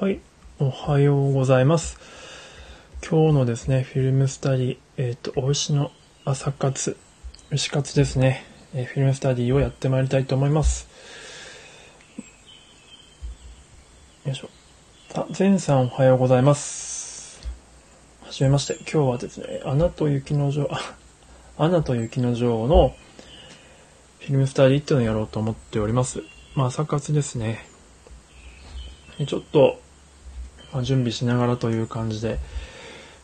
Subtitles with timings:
[0.00, 0.18] はい、
[0.58, 2.00] おはようございます。
[3.08, 5.92] 今日のですね、フィルムスタディ、えっ、と、お牛の
[6.24, 6.96] 朝活、
[7.52, 8.44] 牛活ですね、
[8.74, 10.88] えーフィルムスタディをやってまいりたいと思います。
[14.26, 14.48] よいしょ。
[15.14, 17.40] あ、ゼンさんおはようございます。
[18.24, 20.96] はじめまして、今日はですね、アナと雪の女王、あ
[21.56, 22.96] アナと雪の女王の
[24.18, 26.24] フィルムスタディっていうのをやろうと思っております。
[26.56, 27.64] まあ、朝活ですね。
[29.28, 29.83] ちょっと、
[30.74, 32.38] まあ、準備しながらという感じで、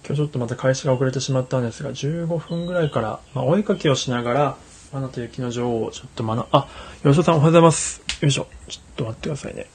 [0.06, 4.56] 今日ちょっとまた開始が遅れてしまったんですが、15分ぐらいから、まあ、お絵かきをしながら、
[4.92, 6.68] アナと雪の女王をちょっと学あ、
[7.02, 8.00] 吉田さんおはようございます。
[8.20, 8.46] よいしょ。
[8.68, 9.66] ちょっと待ってくださいね。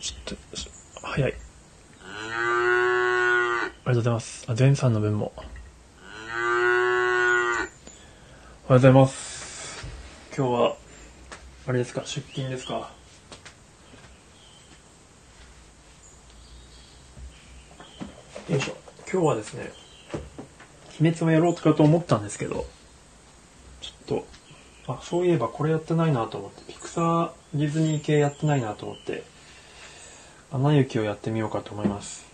[0.00, 0.36] ちょっと、
[1.02, 1.34] 早い。
[3.84, 4.44] ありがとうございます。
[4.48, 5.32] あ、前さんの分も。
[5.36, 5.48] おはよ
[8.68, 9.86] うございます。
[10.36, 10.76] 今日は、
[11.66, 12.90] あれですか、出勤ですか？
[18.48, 18.76] よいしょ。
[19.12, 19.72] 今日はですね、
[21.00, 22.64] 鬼滅をやろうとかと思ったんですけど、
[23.80, 24.26] ちょっと、
[24.86, 29.24] あ、そういえばこれやってないなと思って、ピクサーディズニー系やってないなと思って、
[30.52, 32.24] アナ雪をやってみようかと思います。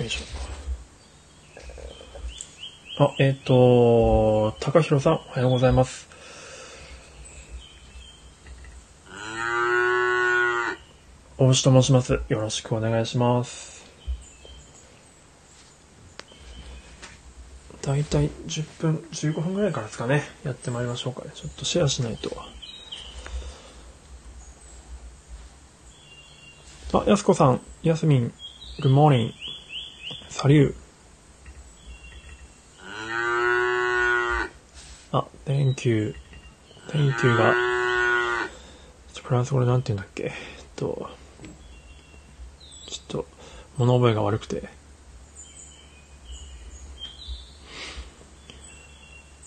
[0.00, 3.04] よいしょ。
[3.04, 6.13] あ、えっ、と、高弘さん、おはようございます。
[11.36, 12.20] 大牛と申します。
[12.28, 13.84] よろしくお願いします。
[17.82, 20.22] だいたい10分、15分ぐらいからですかね。
[20.44, 21.32] やってまいりましょうかね。
[21.34, 22.30] ちょっとシェアしないと。
[26.92, 28.32] あ、やすこさん、やすみん、
[28.80, 29.32] Good morning.
[30.28, 30.74] サリュー。
[35.10, 36.14] あ、Thank you.
[36.88, 37.54] Thank you が、
[39.20, 40.24] フランス語でなんて言うんだっけ？
[40.24, 40.32] えっ
[40.76, 41.10] と、
[42.94, 43.26] ちょっと、
[43.76, 44.68] 物覚えが悪くて。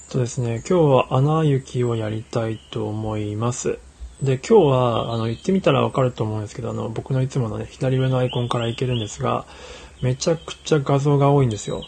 [0.10, 3.80] そうですね、今日は穴雪をやりたいと思います。
[4.22, 9.46] で、今日は、あの、言ってみたらわかると思うんですけど、あの、僕のいつものね、左上のアイコンからいけるんですが、
[10.02, 11.84] めちゃくちゃ画像が多いんですよ。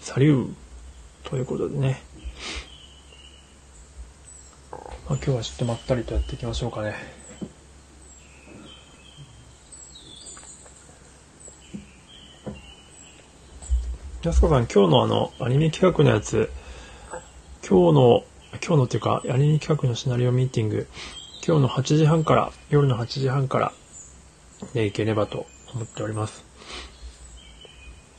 [0.00, 0.54] サリュー
[1.24, 2.02] ということでね。
[5.08, 7.19] まあ、今日はちょっとまったりとやっていきましょうかね。
[14.22, 16.50] 安子さん、今日のあの、アニメ企画のやつ、
[17.66, 18.24] 今日の、
[18.62, 20.86] 今日のっていうか、アニメ企画のシナリオミーティング、
[21.42, 23.72] 今日の8時半から、夜の8時半から、
[24.74, 26.44] でいければと思っております。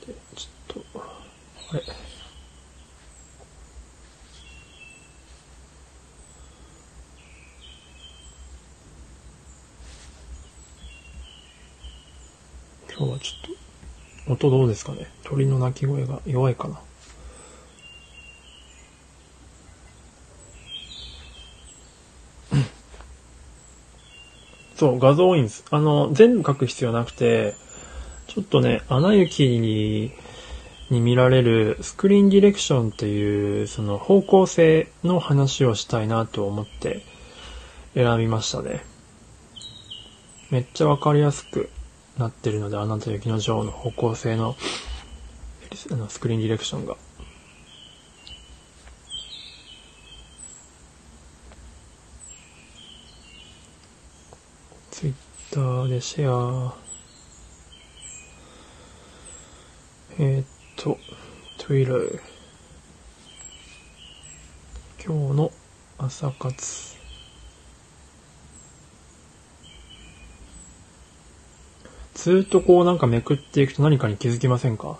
[0.07, 1.01] で、ちょっと、
[1.71, 1.83] あれ。
[12.89, 13.55] 今日はちょっ
[14.20, 15.07] と、音どうですかね？
[15.23, 16.79] 鳥の鳴き声が弱いかな？
[24.75, 25.63] そう、画像多いんです。
[25.69, 27.53] あの、全部書く必要なくて、
[28.25, 30.11] ちょっとね、アナ雪に
[30.89, 37.03] に見られるスクリーンディレクションっていう、その方向性の話をしたいなと思って
[37.93, 38.83] 選びましたね。
[40.49, 41.69] めっちゃわかりやすく
[42.17, 44.55] なってるので、アナと雪の女王の方向性の
[45.91, 46.97] あのスクリーンディレクションが。
[54.91, 55.13] ツイッ
[55.51, 56.31] ターでシェ
[56.69, 56.75] ア。
[60.19, 60.45] えーっ
[60.75, 60.97] と、
[61.57, 62.19] Twitter。
[65.03, 65.51] 今日の
[65.97, 66.90] 朝活。
[72.21, 74.99] ずっとこうなんかめくっていくと何かに気づきませんか？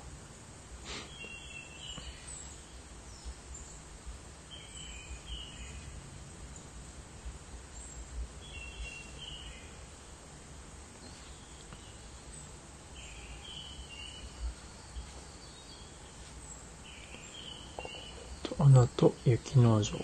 [18.42, 20.00] とアナと雪の女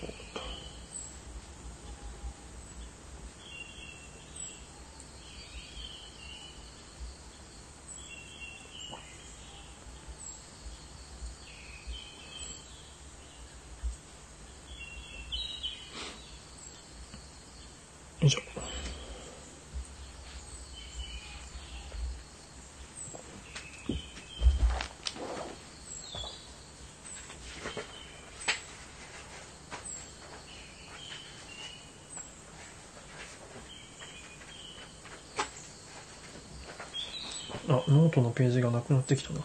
[37.98, 39.40] ノートのページがなくなってきたな。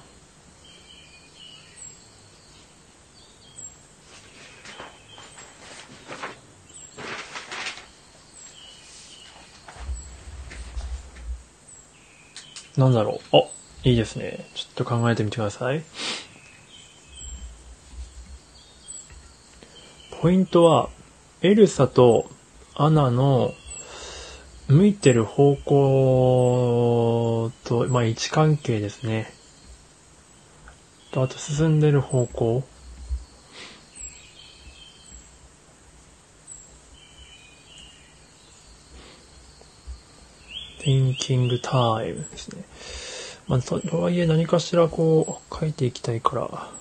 [12.77, 13.37] なんだろう。
[13.37, 13.43] あ、
[13.83, 14.47] いいですね。
[14.53, 15.83] ちょっと考えてみてください。
[20.21, 20.89] ポイントは、
[21.41, 22.29] エルサと
[22.75, 23.53] アナの
[24.73, 29.31] 向いてる方向と、まあ、位置関係ですね。
[31.11, 32.63] と、あと進んでる方向。
[40.79, 42.63] thinking time ですね。
[43.47, 46.71] まあ、とはいえ何かしらこう書いていきたいから、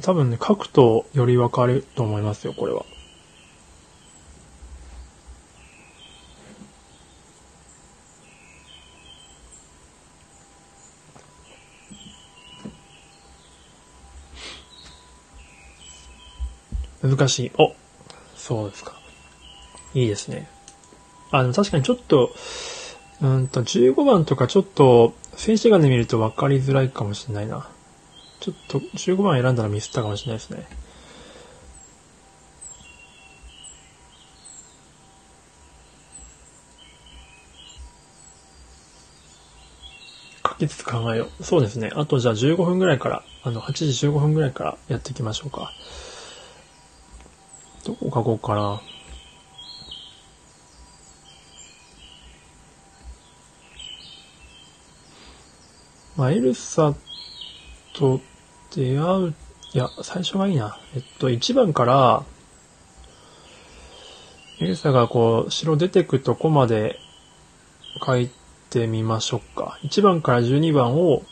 [0.00, 2.84] 多分ね、書くとよりわかると思いますよ、これは。
[17.02, 17.52] 難しい。
[17.58, 17.74] お
[18.36, 18.94] そうですか。
[19.94, 20.48] いいですね。
[21.30, 22.34] あ、でも確かにちょっと、
[23.20, 27.68] うんと、15番とかちょっと、静止画で見ると分かりづらいかもしれないな。
[28.48, 30.66] ちょっと、15番選んだらミスったかもしれないですね。
[40.46, 41.44] 書きつつ考えよう。
[41.44, 41.90] そうですね。
[41.94, 45.72] あとじゃあ15分ぐらいから、あの、8時15分ぐらいからやっていきましょうか。
[47.84, 48.80] どこ書こうかな。
[56.16, 56.94] まあ、エルサ
[57.92, 58.20] と
[58.70, 59.34] 出会う、
[59.72, 60.78] いや、最初がいいな。
[60.94, 62.24] えっと、1番から、
[64.60, 66.98] エルサがこう、城出てくとこまで
[68.04, 68.30] 書い
[68.70, 69.78] てみましょうか。
[69.82, 71.22] 1番から12番を、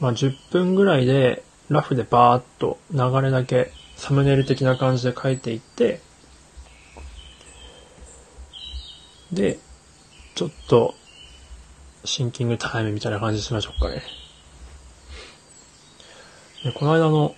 [0.00, 6.00] まあ、10分ぐらいで、ラフでバーっと流れだけサムネイル的な感じで書いていって、
[9.32, 9.58] で、
[10.34, 10.94] ちょっと、
[12.04, 14.02] シンキングタイムみたいな感じにしましょうかね。
[16.64, 17.34] でこの間の、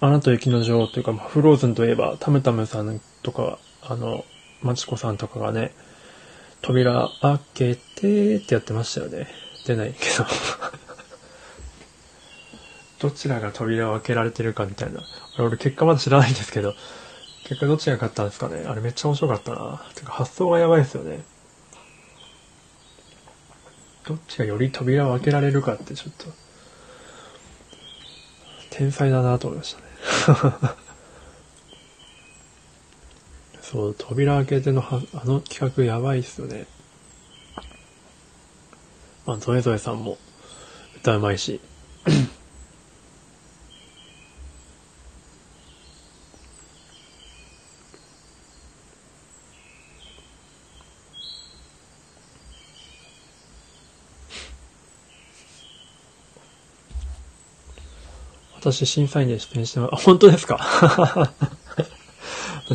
[0.00, 4.24] アナと雪の女王というか、まあ、フローズンといえば、タムタムさんとか、あの、
[4.62, 5.72] マチコさんとかがね、
[6.62, 9.26] 扉開けてってやってましたよね。
[9.66, 10.26] 出ないけど
[13.08, 15.00] どちらが扉を開けられてるかみたいな。
[15.38, 16.74] 俺結果まだ知らないんですけど、
[17.44, 18.64] 結果どっちが勝ったんですかね。
[18.66, 19.82] あれめっちゃ面白かったな。
[19.94, 21.24] てか発想がやばいですよね。
[24.06, 26.26] どっちがより扉を開けられるかってちょっと、
[28.70, 30.74] 天才だなと思いましたね。
[33.62, 36.66] そう、扉開けてのは、あの企画やばいっすよね。
[39.26, 40.18] まあ、ゾエゾエさんも
[40.96, 41.60] 歌うまいし。
[58.60, 59.94] 私審査員で出演してます。
[59.94, 60.58] あ、本当ですか？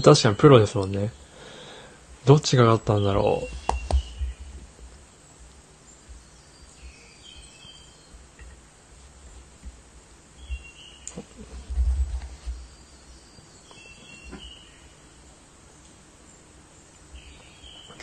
[0.04, 1.12] 確かにプロですもんね。
[2.26, 3.48] どっちが勝ったんだろう？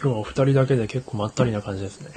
[0.00, 2.10] 今日はお二人だけで結構まったりな感じですね。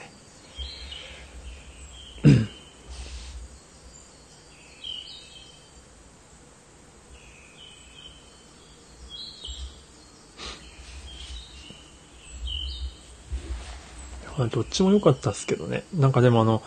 [14.46, 15.84] まあ、どっちも良かったっすけどね。
[15.94, 16.62] なんかでもあの、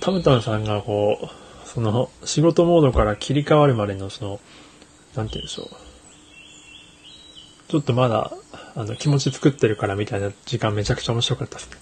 [0.00, 4.40] タムタムさんがこう、その、仕事モードから切り替わるまでのその、
[5.14, 5.68] なんて言うんでしょう。
[7.68, 8.32] ちょっとまだ、
[8.76, 11.76] あの、気持ち作ってるからみたいな時間めちゃくちゃ面白かったですね。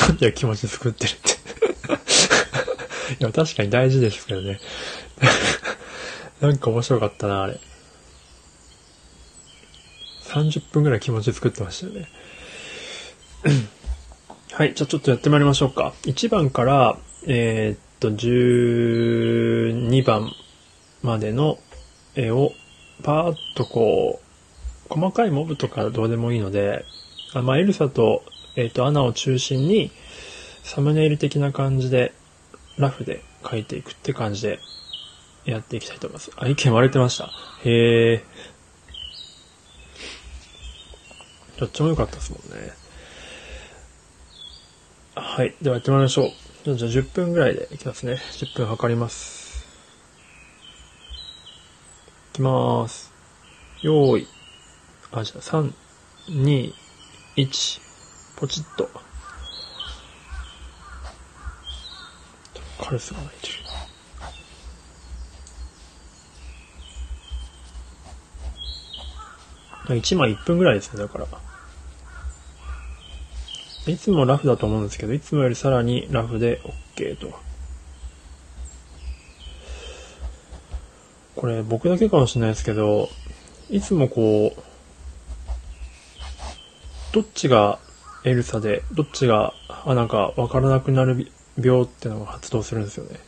[0.08, 1.30] なんで気持ち作ってるって
[3.20, 4.60] いや、確かに大事ですけどね。
[6.40, 7.60] なんか面白かったな、あれ。
[10.24, 12.08] 30分ぐらい気持ち作ってましたよね。
[14.56, 15.94] はい、じゃあちょっとやってまいりましょうか。
[16.02, 16.96] 1番から、
[17.26, 20.30] えー、っと、12番
[21.02, 21.58] までの
[22.14, 22.52] 絵を、
[23.02, 24.20] パーッとこ
[24.88, 26.84] う、細かいモブとかどうでもいいので、
[27.32, 28.22] あまあ、エルサと、
[28.54, 29.90] えっ、と、アナを中心に、
[30.62, 32.12] サムネイル的な感じで、
[32.78, 34.60] ラフで書いていくって感じで、
[35.46, 36.30] やっていきたいと思います。
[36.36, 37.28] あ、意見割れてました。
[37.64, 38.24] へえ。
[41.58, 42.83] どっちも良かったですもんね。
[45.16, 45.54] はい。
[45.62, 46.32] ではやってみましょ
[46.66, 46.74] う。
[46.74, 48.14] じゃあ10分ぐらいでいきますね。
[48.14, 49.64] 10分測ります。
[52.32, 53.12] いきまーす。
[53.82, 54.26] よーい。
[55.12, 55.72] あ、じゃあ3、
[56.30, 56.72] 2、
[57.36, 57.80] 1、
[58.36, 58.90] ポチッと。
[62.82, 63.54] カルスが鳴いてる。
[70.00, 71.26] 1枚1分ぐらいですね、だから。
[73.86, 76.60] いつもラフだと思うんですけど、いつもよりさらにラフで
[76.96, 77.38] OK と。
[81.36, 83.10] これ僕だけかもしれないですけど、
[83.68, 84.62] いつもこう、
[87.12, 87.78] どっちが
[88.24, 89.52] エルサで、どっちが
[89.84, 93.20] アナかわからなくなる病ってのが発動するんですよね。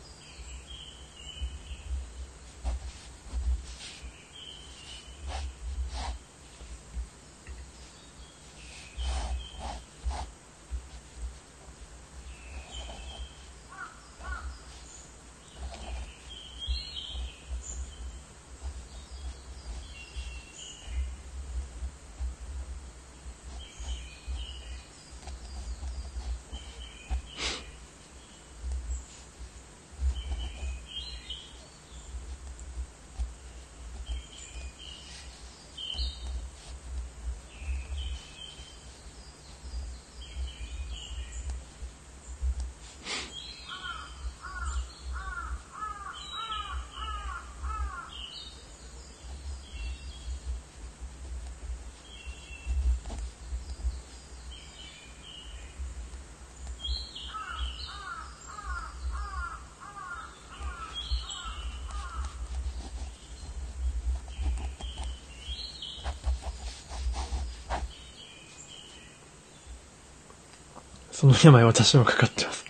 [71.16, 72.66] その病私もかかってます。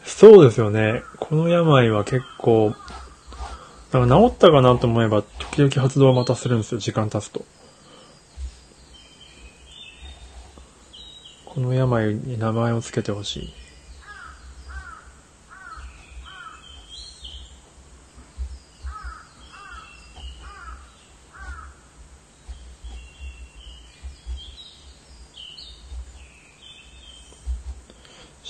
[0.22, 1.02] そうですよね。
[1.18, 2.74] この病は結構、
[3.90, 7.44] だから治ったかなと思えば、時々発動をまたするんですよ、時間経つと。
[11.44, 13.52] この病に名前を付けてほしい。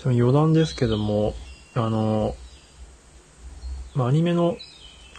[0.01, 1.35] ちなみに余談ですけども、
[1.75, 2.35] あの、
[3.95, 4.57] まあ、アニメの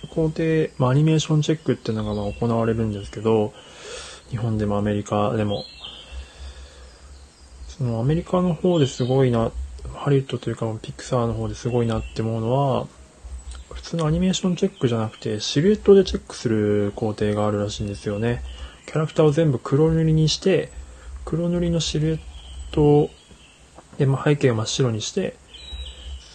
[0.10, 3.54] 工程、まあ、アニメーションチェックっていうのがまあ行われるんですけど、
[4.32, 5.66] 日本でもアメリカでも、
[7.68, 9.52] そのアメリカの方ですごいな、
[9.94, 12.88] ハリウッドというかピクサーの方ですごいなって思うのは、
[13.72, 18.42] 普通のアニメーションチェックじゃなくて、シルエットでチェックする工程があるらしいんですよね。
[18.88, 20.72] キャラクターを全部黒塗りにして、
[21.24, 22.20] 黒塗りのシルエッ
[22.72, 23.12] ト
[23.98, 25.36] で、まあ、背景を真っ白にして、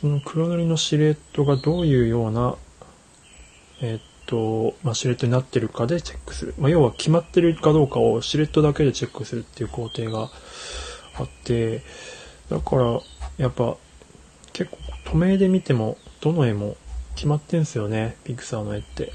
[0.00, 2.56] その黒塗りのシルエットがどういうような、
[3.80, 6.54] えーっと、まあ、シルエットになってるかでチェックする。
[6.58, 10.30] まあ、要は決まってるかどうかをシルエットだけでチェックするっていう工程が
[11.18, 11.82] あって、
[12.50, 13.00] だから、
[13.38, 13.76] やっぱ、
[14.52, 16.76] 結構、透明で見ても、どの絵も
[17.14, 19.12] 決まってんすよね、ピクサーの絵って。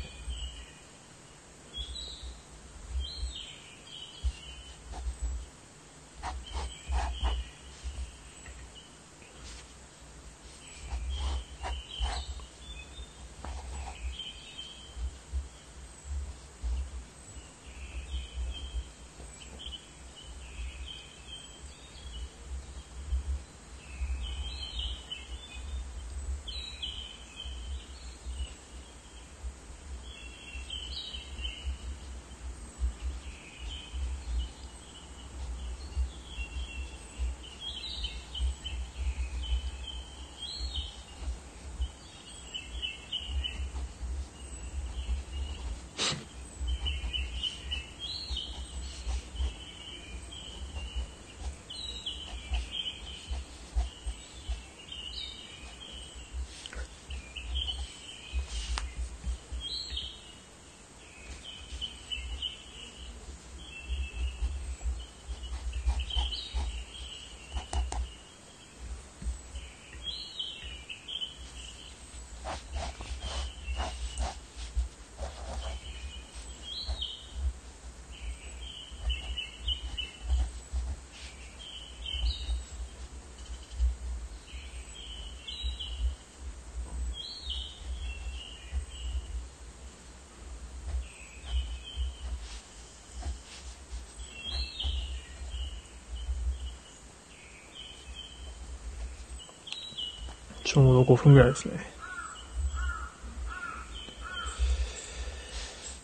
[100.71, 101.85] ちょうど5分ぐらいですね。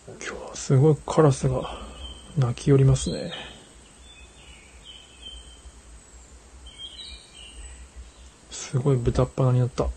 [0.06, 1.80] 今日はすごいカラスが
[2.38, 3.32] 鳴き寄りますね。
[8.52, 9.88] すごい豚っ鼻になった。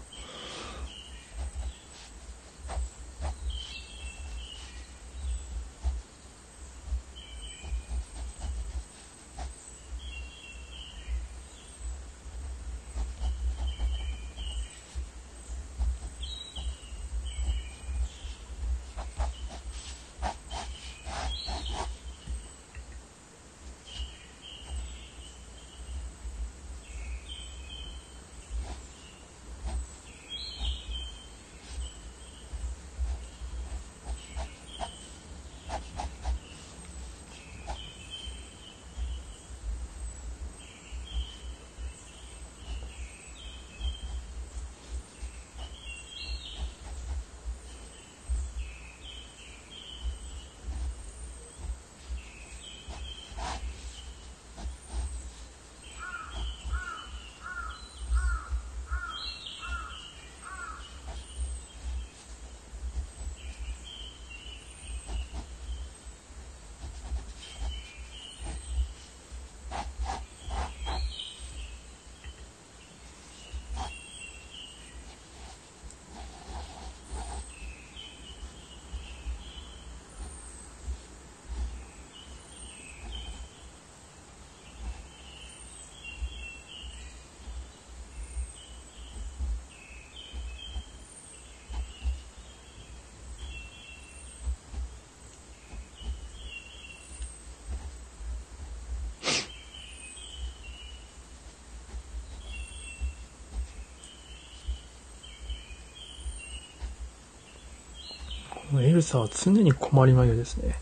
[108.78, 110.76] エルサは常に困り眉ですね。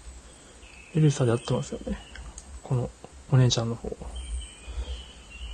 [0.95, 1.99] エルサで合ってますよね。
[2.63, 2.91] この
[3.33, 3.97] お姉ちゃんの方。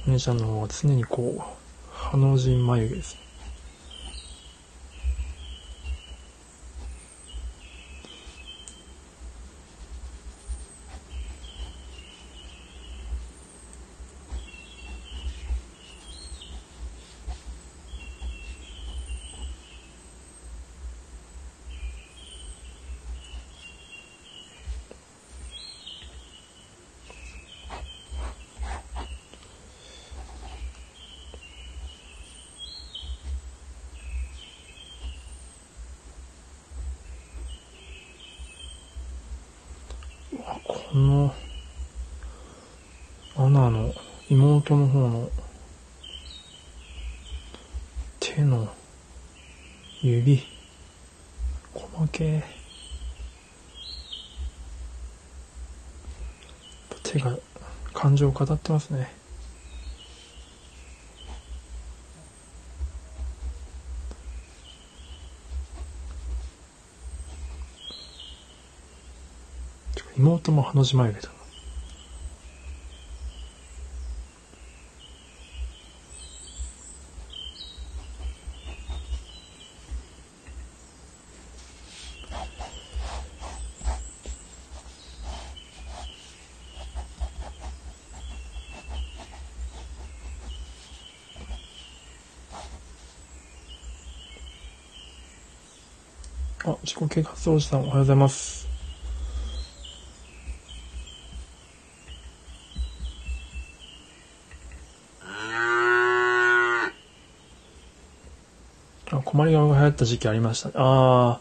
[0.08, 1.42] お姉ちゃんの方は常にこう、
[1.92, 3.23] ハの字眉毛ですね。
[40.66, 41.34] この、
[43.36, 43.92] アナの
[44.30, 45.28] 妹の方の
[48.18, 48.72] 手の
[50.00, 50.42] 指、
[51.74, 52.42] 細け
[57.02, 57.36] 手が
[57.92, 59.23] 感情を語ってますね。
[70.64, 71.34] 妹も鼻血眉毛だな。
[96.66, 98.63] あ、自己啓発おじさんおはようございます。
[109.34, 110.74] 困り顔が流行った時期ありましたね。
[110.76, 111.40] あ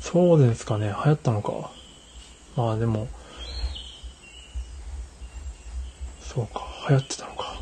[0.00, 0.86] そうですかね。
[0.86, 1.70] 流行ったのか。
[2.56, 3.08] まあでも、
[6.22, 7.60] そうか、流行ってたのか。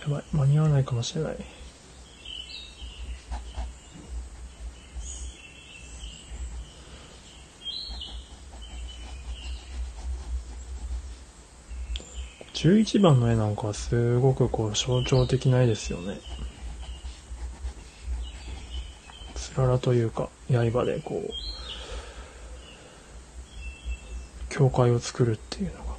[0.00, 1.61] やばい、間に合わないかもしれない。
[12.62, 16.20] 11番の絵なんかはすごくこう象徴的な絵ですよね。
[19.34, 21.32] つららというか、刃でこう、
[24.48, 25.92] 教会を作るっていうのが。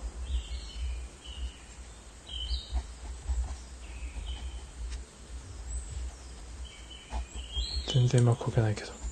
[7.93, 9.03] 全然うまくこけないけど。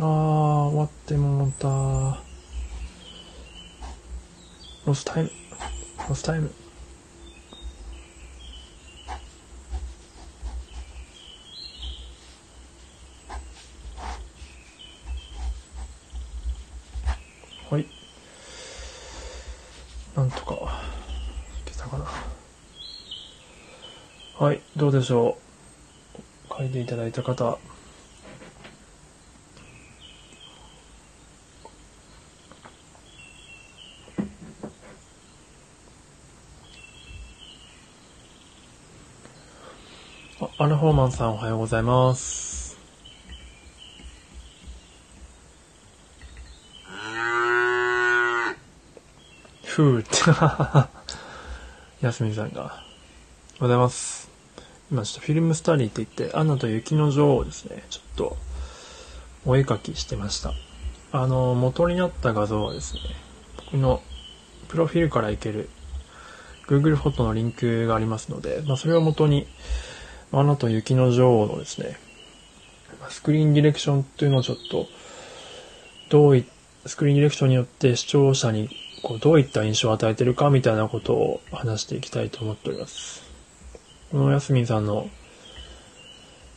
[0.00, 2.22] ー、終わってもうた。
[4.86, 5.30] ロスタイム。
[6.08, 6.50] ロスタイム。
[17.70, 17.86] はい。
[20.14, 20.54] なんとか、
[21.66, 22.06] いけたかな。
[24.38, 25.36] はい、どうでしょ
[26.50, 26.54] う。
[26.56, 27.58] 書いていただいた方。
[40.40, 42.76] あアルフォーマンさんおはようございます。
[49.64, 50.08] ふーって、
[52.04, 52.60] やすみさんが。
[52.60, 52.80] おはよう
[53.60, 54.28] ございます。
[54.90, 58.36] 今ちょっとフィルムスタディって言って、アナと雪の女王をですね、ちょっと、
[59.46, 60.52] お絵描きしてました。
[61.12, 63.00] あの、元になった画像はですね、
[63.56, 64.02] 僕の
[64.68, 65.70] プロフィールからいける
[66.66, 69.46] Google フォトのリンクがありますので、まあそれを元に、
[70.30, 71.96] アナと雪の女王のですね、
[73.08, 74.86] スクリーンディレクションというのをちょっと、
[76.10, 76.44] どうい、
[76.86, 78.68] スクリーンディレクションによって視聴者に
[79.02, 83.22] こうどういった印象を与えてるかみたいなことを話していきたいと思っております。
[84.10, 85.08] このやすみんさんの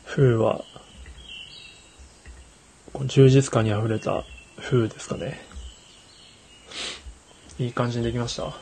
[0.05, 0.63] 風は、
[2.93, 4.25] こう充実感に溢れた
[4.59, 5.39] 風ですかね。
[7.57, 8.53] いい感じにできました？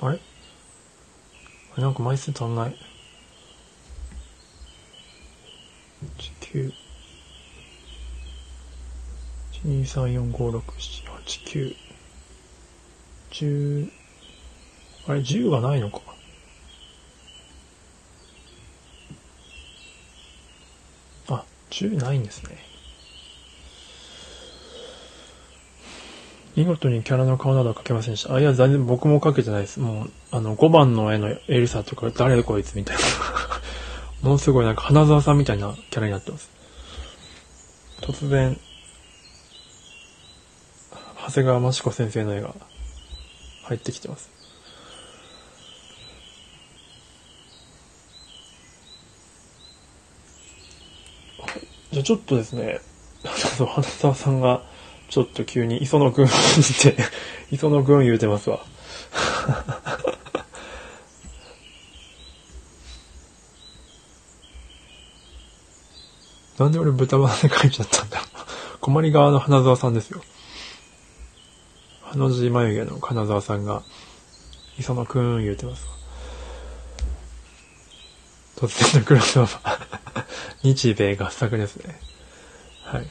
[0.00, 0.20] あれ
[1.72, 2.76] あれなんか枚数足んない。
[6.40, 6.72] 9
[9.52, 11.76] 1 2 3 4 5 6 7 8
[13.32, 13.90] 9 10
[15.08, 16.00] あれ10がないのか。
[21.28, 22.56] あ10ないんですね。
[26.58, 28.34] 見事にキャラの顔などは描けませんでした。
[28.34, 29.78] あ、いや、全然僕も描けてないです。
[29.78, 33.02] もう、あの、5番の絵のエルサとか、誰こいつみたいな。
[34.22, 36.50] ものすごいなんか花沢さんみたいなキャラになってます。
[38.00, 38.58] 突然、
[41.26, 42.52] 長谷川益子先生の絵が
[43.62, 44.28] 入ってきてます。
[51.92, 52.80] じゃあちょっとですね、
[53.56, 54.62] そう花沢さんが、
[55.08, 56.34] ちょっと急に磯野くんって、
[57.50, 58.60] 磯野くん言うてますわ。
[66.58, 68.22] なんで俺豚バラで書いちゃったんだ。
[68.80, 70.22] 困り側の花沢さんですよ。
[72.02, 73.82] ハの字眉毛の金沢さんが、
[74.78, 75.92] 磯野くん言うてますわ。
[78.56, 80.24] 突然のクロスオーバー。
[80.64, 82.00] 日米合作ですね。
[82.84, 83.06] はい。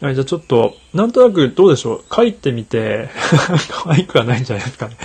[0.00, 2.04] はい、じゃあちょっと、なんとなくどうでしょう？
[2.14, 3.08] 書いてみて、
[3.70, 4.96] 可愛くはないんじゃないですかね。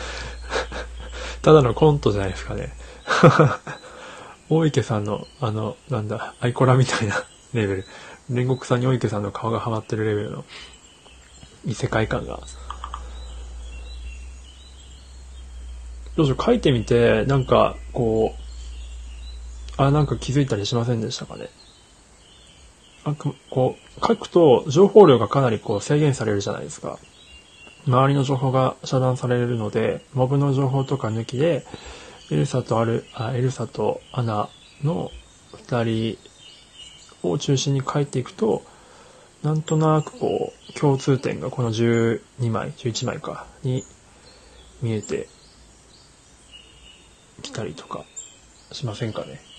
[1.42, 2.72] ただのコントじゃないですかね。
[4.48, 7.86] 大池さんの、あの、なんだ、アイコラみたいなレベル。
[8.30, 10.44] 煉獄さんに大池さんの顔がはまってるレベルの
[11.66, 12.40] 異世界観が。
[16.16, 18.34] どうしよう、書いてみて、なんか、こ
[19.78, 21.50] う、あ、なんか気づいたりしませんでしたかね？
[23.04, 26.98] なんか、こう、書くと情報量がかなりこう制限されるじゃないですか。
[27.86, 31.64] 周りの情報が遮断されるので、モブの情報とか抜きで、
[32.30, 34.48] エルサとアル、あ、エルサとアナ
[34.84, 35.10] の
[35.54, 36.18] 二人
[37.22, 38.62] を中心に書いていくと、
[39.42, 43.84] なんとなくこう、共通点がこの12枚、11枚か、に
[44.82, 45.28] 見えて
[47.42, 48.04] きたりとか
[48.72, 49.49] しませんかね。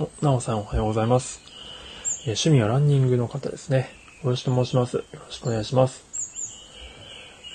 [0.00, 1.40] お、なおさんおはようございます。
[2.24, 3.90] え趣味はランニングの方ですね。
[4.22, 4.98] よろしく申します。
[4.98, 6.04] よろしくお願いします。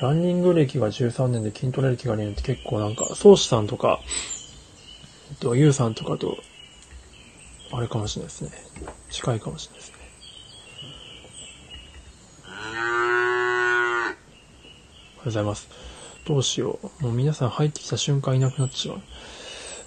[0.01, 4.01] ランニング歴が13年で筋トレ歴が2年って結構なんか、宗師さんとか、
[5.31, 6.35] えっと、ゆうさんとかと、
[7.71, 8.51] あれかもしれないですね。
[9.09, 9.97] 近いかもしれないですね。
[12.45, 12.55] おは
[14.09, 14.15] よ
[15.21, 15.69] うございます。
[16.25, 17.03] どうしよう。
[17.03, 19.01] もう皆さん入ってきた瞬間いなくなってしまう。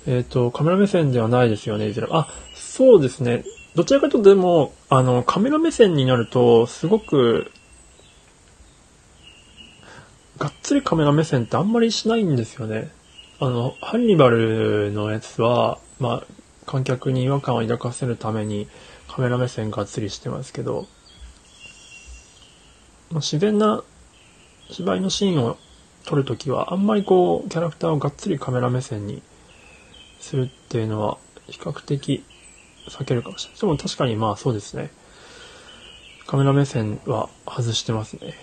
[0.06, 2.08] えっ、ー、と、カメラ目線ではないですよね、いずれ。
[2.10, 3.44] あ、そうですね。
[3.74, 7.50] どちらかというとでも、あの、カメラ目線になると、すごく、
[10.38, 12.90] がっつりカメラ目線ってあんまりしないんですよね。
[13.40, 16.26] あの、ハンニバルのやつは、まあ、
[16.66, 18.68] 観客に違和感を抱かせるために
[19.08, 20.86] カメラ目線がっつりしてますけど、
[23.10, 23.82] まあ、自然な
[24.70, 25.56] 芝居のシーンを
[26.04, 29.22] 撮るときは、あんまりこう、キャラクターをがっつりカメラ目線に
[30.20, 32.24] するっていうのは、比較的
[32.88, 33.60] 避けるかもしれない。
[33.60, 34.90] でも確かにまあそうですね。
[36.26, 38.34] カメラ目線は外してますね。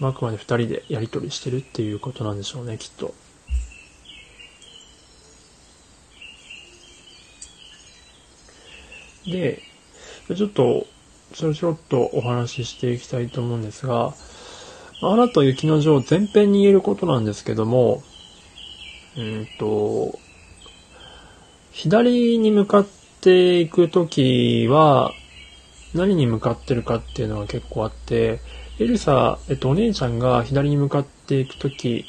[0.00, 3.14] あくまで二人でやり取りしてるっていうことなんでしょうね、きっと。
[9.26, 9.62] で、
[10.34, 10.86] ちょっと、
[11.32, 14.14] ちょろちょろっとお話ししていきたいと思うんですが、
[15.02, 18.02] アナと雪の女王前編に言えることなんですけども、
[19.16, 20.18] うんと、
[21.74, 22.86] 左に向かっ
[23.20, 25.12] ていくときは、
[25.92, 28.40] 何に向かってるかっていうのが結構あって、
[28.78, 32.04] エルサ、えっと、お姉ちゃんが左に向かっていくとき、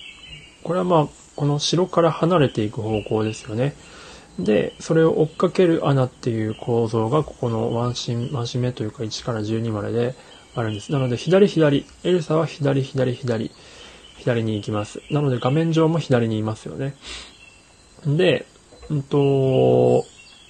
[0.63, 3.75] これはまあ、この城から離れていく方向ですよね。
[4.37, 10.15] で、それを追っかける穴っていう構造が、ここのワンシン、ワンシ目というか1から12までで
[10.53, 10.91] あるんです。
[10.91, 13.51] なので、左左、エルサは左左左、
[14.17, 15.01] 左に行きます。
[15.09, 16.95] なので、画面上も左にいますよね。
[18.05, 18.45] で、
[18.89, 20.05] うんと、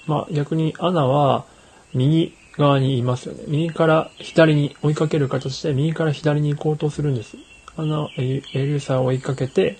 [0.07, 1.45] まあ、逆にアナは
[1.93, 3.43] 右側にいますよね。
[3.47, 7.37] 右から左に追いかける形で右から左に行こうとするんです。
[7.77, 9.77] アナ、エルサを追いかけて、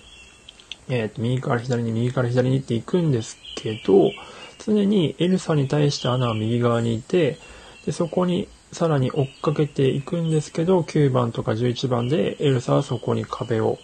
[0.88, 4.10] えっ、ー、と、右から左に右から左にって行くんですけど、
[4.58, 7.38] 常にエルサに対してアナは右側にいて、
[7.86, 13.78] で、そこにさらに追っかけていくんですけど、9番とか11番でエルサはそこに壁を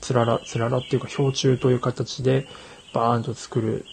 [0.00, 2.46] つらら、つららっていうか氷柱という形で
[2.92, 3.84] バーンと作る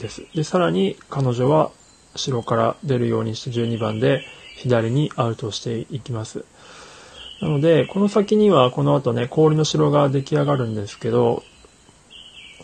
[0.00, 0.24] です。
[0.34, 1.70] で、さらに彼女は
[2.16, 4.24] 城から出るようにして12番で
[4.56, 6.44] 左にアウトしていきます。
[7.40, 11.42] なので、この先にはこの後ね、氷の城が出来上がるんですけど、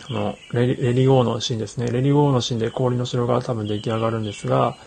[0.09, 1.87] あのレリ、ゴーのシーンですね。
[1.87, 4.77] レリゴーのシーンで氷の城が多分出来上がるんですが、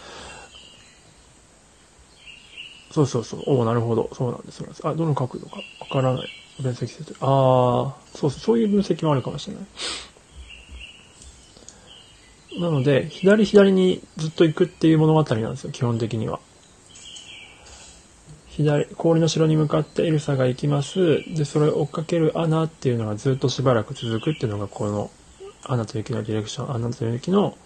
[2.91, 3.43] そうそうそう。
[3.47, 4.11] おおなるほど。
[4.13, 4.65] そうなんです。
[4.85, 6.29] あ、どの角度かわからない。
[6.61, 9.65] 分析するああ、そうそう、そういう分析もあるかもしれない。
[12.59, 16.41] なので、左左にずっと行くっていう物語なんですよ、基本的には。
[18.49, 21.23] 左、氷の城に向かってエルサが行きます。
[21.35, 25.11] で、それを追っかけるアナっていうのがずっとしばらく続くっていうのが、この、
[25.65, 27.57] アナと雪のディレクション、アナと雪の、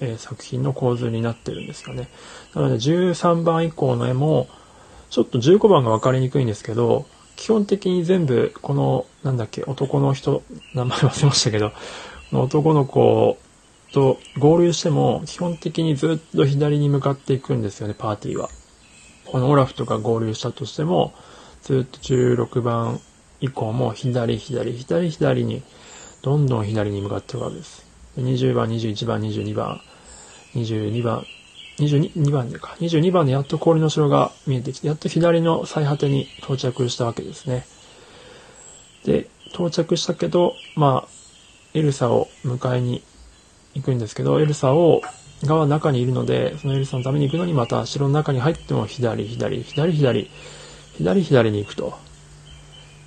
[0.00, 2.08] えー、作品の構図になってるんですよね。
[2.54, 4.48] なので、13番以降の絵も、
[5.10, 10.42] ちょっと15番が分かりにくいんですけど、基本的に全部、この、なんだっけ、男の人、
[10.74, 11.72] 名前忘れましたけど、
[12.32, 13.38] 男の子
[13.92, 18.48] と合流しても基本的にずっと左に向かっていくんですよね、パーティーは。
[19.26, 21.12] このオラフとか合流したとしても、
[21.62, 23.00] ずっと16番
[23.40, 25.62] 以降も左、左、左、左に、
[26.22, 27.84] どんどん左に向かってるわけです。
[28.18, 29.80] 20番、21番、22番、
[30.54, 31.24] 22番、
[31.78, 32.76] 22番でか。
[32.80, 37.66] 22番でやっと氷の城が見えてきて、やっと左の最果てに到着したわけですね。
[39.04, 41.08] で、到着したけど、まあ、
[41.74, 43.02] エルサを迎えに
[43.76, 45.02] 行くんですけど、エルサを、
[45.44, 50.30] が中にいるので、そのエルサのために行くのにまた城の中に入っても左、左、左、左、
[50.96, 51.94] 左、左に行くと。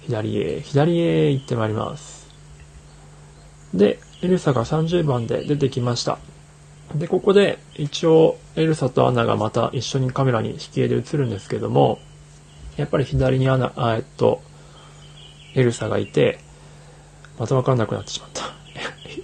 [0.06, 2.28] 左へ、左へ行ってまいります。
[3.74, 6.20] で、エルサが30番で出てきました。
[6.96, 12.00] で、ここで一応エルサとアナがまた一緒にカメラに引き絵で映るんですけども、
[12.78, 14.42] やっぱり左にアナ、えっと、
[15.56, 16.40] エルサがいて、
[17.40, 18.59] またわかんなくなってしまった。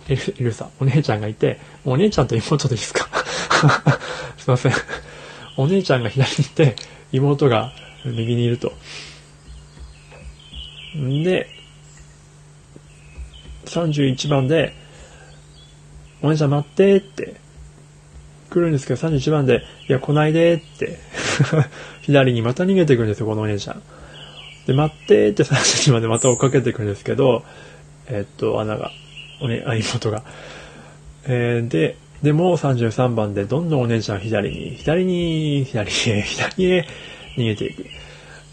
[0.08, 3.08] エルエルサ、お姉ちゃんがいて、お姉ちゃんと妹でいいですか？
[4.38, 4.74] すいません。
[5.58, 6.76] お姉ちゃんが左にいて、
[7.12, 7.72] 妹が
[8.06, 8.74] 右にいると。
[10.98, 11.50] んで、
[13.66, 14.74] 31番で、
[16.22, 17.36] お姉ちゃん待ってって
[18.50, 21.00] 来るんですけど、31番で、いや、来ないでって
[22.04, 23.82] 左にまた逃げてくるんですよ、このお姉ちゃん。
[24.68, 27.44] で、待ってって32番でまた追っかけてくるんですけど、
[28.08, 28.92] えっと、穴が。
[29.42, 30.24] おね、妹が。
[31.28, 36.88] えー、で、でも33番でどんどんお姉ちゃん左に、左に、左へ、左へ
[37.38, 37.86] 逃げていく。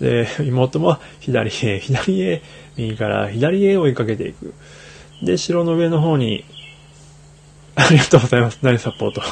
[0.01, 2.43] で、妹も左へ、左へ、
[2.77, 4.55] 右から左へ追いかけていく。
[5.23, 6.45] で、城の上の方に、
[7.77, 8.59] ありがとうございます。
[8.63, 9.23] 何サポート。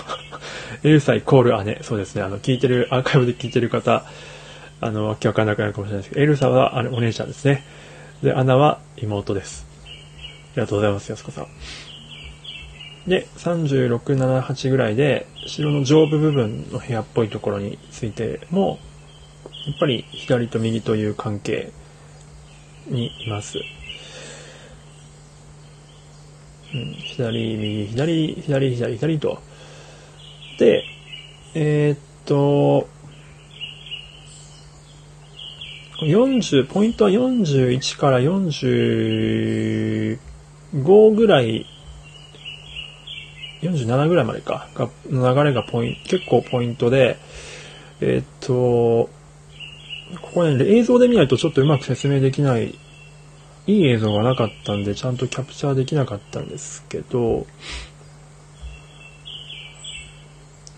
[0.83, 1.81] エルサイコール姉。
[1.83, 2.23] そうですね。
[2.23, 4.05] あの、聞いてる、アーカイブで聞いてる方、
[4.81, 7.65] あの、わけわかんなくなるかもしれないですけど、エルサはあれお姉ちゃんですね。
[8.23, 9.70] で、アナは妹です。
[10.53, 11.47] ありがとうございます、安子さん。
[13.07, 18.79] で、36、7、8ぐらいで、城の上部部分の部屋っぽいところについても、
[19.67, 21.71] やっぱり左と右という関係
[22.87, 23.59] にいます。
[26.75, 29.43] うん、左、右、左、左、左、左と。
[30.59, 30.85] で、
[31.55, 32.89] えー、っと、
[36.03, 38.21] 40、ポイントは41から
[40.75, 41.67] 45ぐらい、
[43.63, 47.19] 47ぐらいまでか、が、流れがポイント、結構ポイントで、
[48.01, 49.11] えー、っと、
[50.23, 52.75] ここね、映像で見ないとちょっとうまく説明できない、
[53.67, 57.47] いい映像がなかったんで、ちゃんとキャプチャーできなかったんですけど、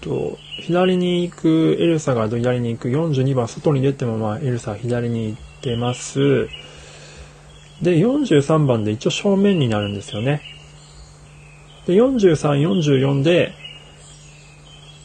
[0.02, 6.48] と、左に行く、エルサが左に行く、42番外に出てもまあ、エルサ左に行ってます。
[7.83, 10.40] で、43番で一応正面になるんですよね。
[11.87, 13.53] で、43、44で、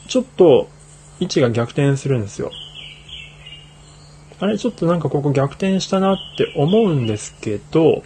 [0.08, 0.70] ちょっと
[1.20, 2.52] 位置が逆転するんですよ。
[4.40, 8.04] あれ、ちょっとなんかここ逆転したなって思うんですけど、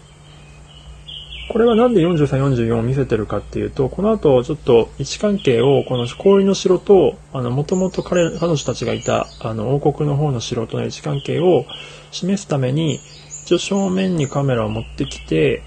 [1.51, 2.27] これはなんで43、
[2.67, 11.65] 44を見せてるかっていうと、この後ちょっと位置関係をこの氷の城と、あの、もともと彼、彼女たちがいた、あの、王国の方の城との位置関係を
[12.11, 13.01] 示すために、
[13.51, 15.61] 一応正面にカメラを持ってきて、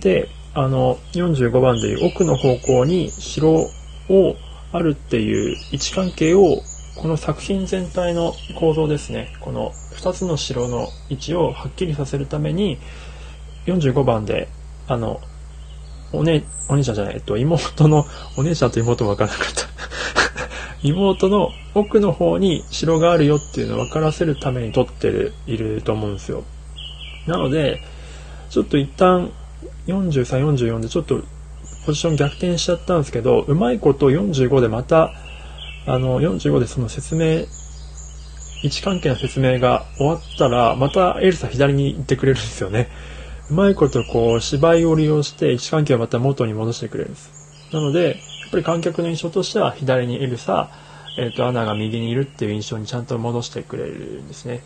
[0.00, 3.50] で、あの、45番でいう奥の方向に城
[4.10, 4.36] を
[4.72, 6.60] あるっていう位置関係を
[6.96, 9.34] この作品全体の構造ですね。
[9.40, 12.78] この2つの城の位置をはっきりさせるために
[13.66, 14.48] 45番で
[14.86, 15.20] あの
[16.12, 18.04] お姉お姉ちゃんじゃない、えっと、妹の
[18.36, 19.68] お姉ちゃんと妹も分からなかった。
[20.82, 26.44] 妹の奥の方に城があるよっていうのを分からせるために撮ってるいると思うんですよ。
[27.28, 27.80] なので
[28.50, 29.30] ちょっと一旦
[29.86, 31.22] 43、44でちょっと
[31.86, 35.12] ポジション逆転しちゃったんですけどうまいこと45でまた
[35.90, 37.46] あの、45でその説明、
[38.62, 42.88] 位置関係の説明が終わったら、またエルサ左に行ってくれるんですよね。
[43.50, 47.30] うまいことこう、芝居を利用して位置関係をまた元に戻してくれるんです。
[47.72, 48.12] なので、や
[48.48, 50.68] っぱり観客の印象としては、左にエルサ、
[51.18, 54.60] えっ、ー、と、アナが右にいるっていう印象にちゃんと戻してくれるんですね。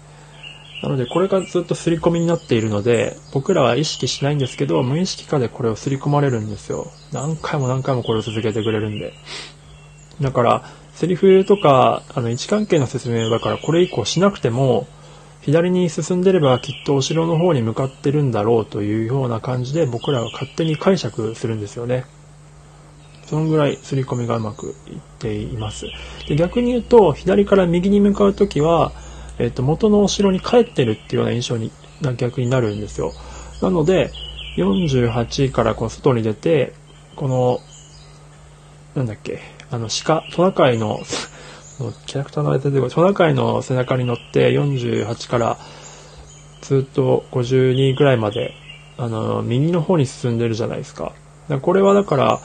[0.82, 6.90] なので、これがずっと刷り込みになっているので、僕らは意識しないんですけど、無意識化でこれを刷り込まれるんですよ。
[7.12, 9.14] 何回も何回もこれを続けてくれるんで。
[10.20, 10.64] だから、
[10.94, 14.88] セリフとか、あの、位置関係の説明だからこれ以降しなくても、
[15.40, 22.04] 左に進んでればきっとお城の方に向かってるんだろうというような感じで僕らは勝手に解釈するんですよね。
[23.26, 25.86] そのぐらい刷り込みがうまくいっています。
[26.28, 28.92] で逆に言うと、左から右に向かうときは、
[29.42, 31.72] えっ、と、元のお城に帰ってるっていうような印象に
[32.16, 33.12] 逆になるんですよ。
[33.60, 34.10] なので、
[34.56, 36.74] 48からこう外に出て、
[37.16, 37.60] この、
[38.94, 41.00] なんだっけ、あの、鹿、トナカイの、
[42.06, 45.58] キャラクターの間でトナカイの背中に乗って48から
[46.60, 48.54] ずっと52ぐらいまで、
[48.96, 51.12] あの、右の方に進んでるじゃないですか。
[51.48, 52.40] かこれはだから、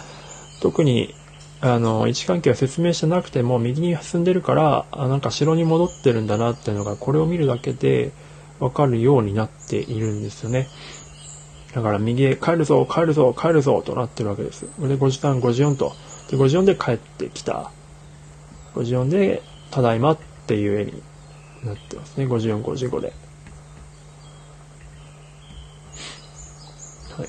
[0.62, 1.14] 特に、
[1.60, 8.12] あの、位置関係は説明してなくても、右に進んでるから、あなんか城に戻ってるんだなっていうのが、これを見るだけで
[8.60, 10.68] わかるようになっているんですよね。
[11.74, 14.62] だから右へ帰るぞ、帰るぞ、帰るぞとなってるわけです。
[14.62, 15.94] で、5時3、54と。
[16.30, 17.72] で、54で帰ってきた。
[18.76, 19.42] 54で、
[19.72, 21.04] ただいまっていう絵に
[21.64, 22.26] なってますね。
[22.26, 23.14] 54、55で。
[27.18, 27.28] はい。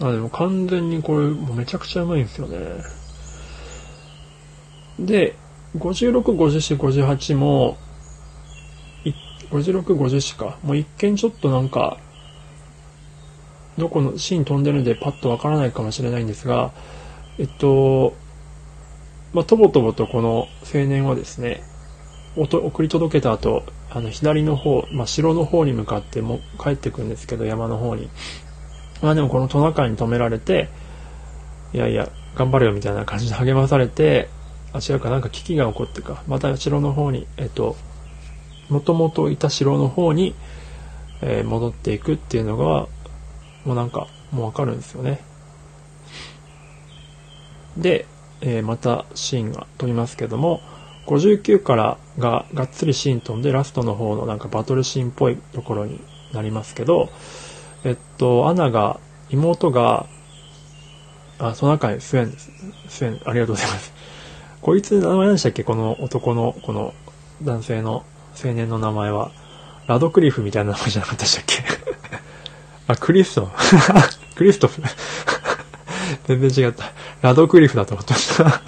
[0.00, 2.58] あ、でも完全にこれ、もうめちゃくちゃうまいんですよね。
[4.98, 5.36] で、
[5.76, 7.76] 56、54、58も、
[9.50, 10.58] 56、54か。
[10.62, 11.98] もう一見ちょっとなんか、
[13.78, 16.72] どこのシーン飛んでるんでパッとわからないかもしれないんですが、
[17.38, 18.14] えっと、
[19.32, 21.62] まあ、とぼとぼとこの青年はですね、
[22.36, 28.08] 送り届けた後、あの、左の方、まあ、城の方に向かっても帰ってくんですけど、山の方に。
[29.02, 30.68] まあでもこのトナカイに止められて、
[31.72, 34.28] いやいや、頑張れよみたいな感じで励まされて、
[34.72, 37.76] あ、違うか、なんか危機が起こってか、また城の方に、えっと、
[38.68, 40.34] もともといた城の方に、
[41.22, 42.88] えー、戻っていくっていうのが、
[43.64, 45.20] もうなんか、もうわかるんですよね。
[47.76, 48.06] で、
[48.40, 50.60] えー、またシーンが飛びますけども、
[51.06, 56.00] 59からががっつりシーン飛んで、ラストの方のなんかバトルシーンっぽいところに
[56.32, 57.10] なりますけど、
[57.86, 58.98] えっと、アナが、
[59.30, 60.06] 妹が、
[61.38, 62.50] あ、その中にスウェンです。
[62.88, 63.92] スウェン、ありがとうございます。
[64.60, 65.62] こいつ名前何でしたっけ？
[65.62, 66.94] この男の、この
[67.44, 68.04] 男性の
[68.44, 69.30] 青年の名前は。
[69.86, 71.62] ラドクリフみたいな名前じゃなかったでしたっけ？
[72.92, 73.52] あ、クリスト。
[74.34, 74.82] クリストフ。
[76.26, 76.86] 全然違った。
[77.22, 78.60] ラドクリフだと思ってました。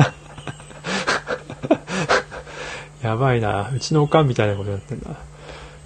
[3.03, 3.69] やばいな。
[3.75, 5.17] うちのおかんみたいなことやってんだ。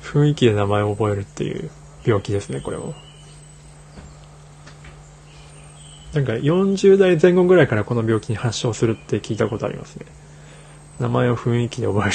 [0.02, 1.70] 雰囲気で名前を覚えるっていう
[2.04, 2.94] 病気ですね、これも。
[6.14, 10.06] なんか40代前後ぐらいからこの病気に発症するって聞いたことありますね。
[11.00, 12.12] 名前を雰囲気で覚える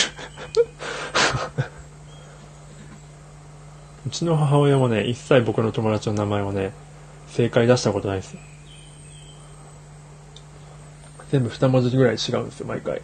[4.05, 6.71] うちの母親もね、一切僕の友達の名前をね、
[7.27, 8.37] 正解出したことないです。
[11.29, 13.01] 全部二文字ぐらい違うんですよ、毎回。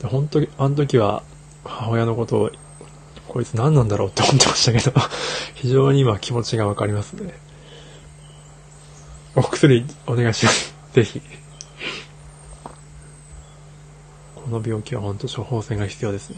[0.00, 1.22] で、本当に、あの時は、
[1.64, 2.50] 母親のことを、
[3.28, 4.92] こいつ何なんだろうって思ってましたけど
[5.54, 7.32] 非常に今気持ちがわかりますね。
[9.36, 10.74] お薬お願いします。
[10.92, 11.20] ぜひ。
[14.34, 16.36] この病気は本当処方箋が必要ですね。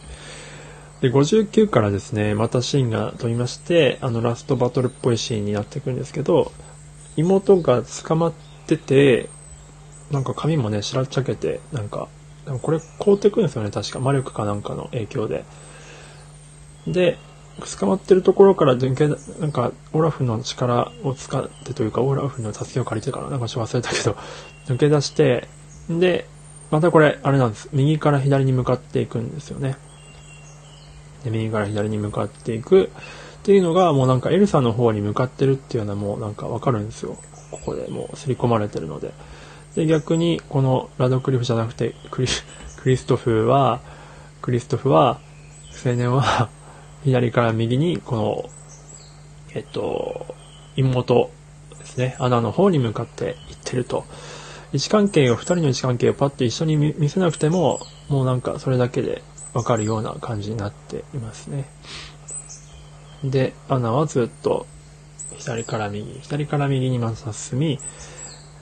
[1.01, 6.53] で、59からですね、またシーンが飛びまして、あのラストバトルっぽいシーンになってくるんですけど、
[7.17, 8.33] 妹が捕まっ
[8.67, 9.29] てて、
[10.11, 12.09] なんか髪もね、しらっちゃけて、なんか、
[12.61, 14.01] これ凍ってくるんですよね、確か。
[14.01, 15.45] 魔力かなんかの影響で。
[16.87, 17.19] で、
[17.61, 19.09] 捕まってるところから抜け、
[19.41, 24.17] なんか、オラフの力を使ってというか、オラフの助けを借りてから、なんかちょっと忘れたけど、
[24.75, 25.49] 抜け出して、
[25.89, 26.27] で、
[26.71, 27.69] またこれ、あれなんです。
[27.73, 29.77] 右から左に向かっていくんですよね。
[31.25, 32.89] で、右から左に向かっていくっ
[33.43, 37.17] ていうのが、もうなんかエルサの方に向かってるっていうのはもうなんかわかるんですよ。
[37.51, 39.13] ここでもう刷り込まれてるので。
[39.75, 42.29] で、逆に、このラドクリフじゃなくて、クリ
[42.83, 43.81] クリストフは、
[44.41, 45.21] クリストフは、
[45.85, 46.49] 青年は
[47.05, 48.51] 左から右に、この、
[49.55, 50.35] えっと、
[50.77, 51.31] 妹
[51.79, 54.05] ですね、穴の方に向かって行ってると。
[54.73, 59.23] 位置関係を、二人の位置関係をパッと一緒に見せなくても、もうなんかそれだけで
[59.53, 61.65] わかるような感じになっていますね。
[63.25, 64.67] で、アナはずっと
[65.37, 67.79] 左から右、左から右にまず進み、